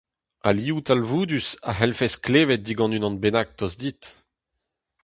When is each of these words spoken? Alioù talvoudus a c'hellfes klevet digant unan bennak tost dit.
Alioù 0.49 0.79
talvoudus 0.87 1.47
a 1.69 1.71
c'hellfes 1.77 2.15
klevet 2.25 2.61
digant 2.65 2.95
unan 2.97 3.19
bennak 3.21 3.49
tost 3.57 3.77
dit. 3.81 4.01